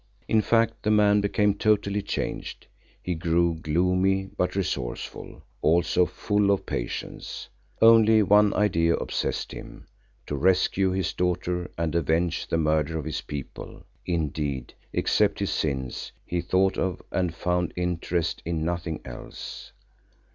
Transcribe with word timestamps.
In 0.27 0.41
fact, 0.41 0.81
the 0.81 0.89
man 0.89 1.21
became 1.21 1.53
totally 1.53 2.01
changed. 2.01 2.65
He 3.03 3.13
grew 3.13 3.53
gloomy 3.53 4.31
but 4.35 4.55
resourceful, 4.55 5.43
also 5.61 6.07
full 6.07 6.49
of 6.49 6.65
patience. 6.65 7.49
Only 7.83 8.23
one 8.23 8.51
idea 8.55 8.95
obsessed 8.95 9.51
him—to 9.51 10.35
rescue 10.35 10.89
his 10.89 11.13
daughter 11.13 11.69
and 11.77 11.93
avenge 11.93 12.47
the 12.47 12.57
murder 12.57 12.97
of 12.97 13.05
his 13.05 13.21
people; 13.21 13.83
indeed, 14.03 14.73
except 14.91 15.37
his 15.37 15.51
sins, 15.51 16.11
he 16.25 16.41
thought 16.41 16.79
of 16.79 17.03
and 17.11 17.35
found 17.35 17.71
interest 17.75 18.41
in 18.43 18.65
nothing 18.65 19.01
else. 19.05 19.71